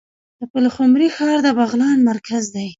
د 0.39 0.41
پلخمري 0.53 1.09
ښار 1.15 1.37
د 1.45 1.47
بغلان 1.59 1.97
مرکز 2.11 2.43
دی 2.55 2.67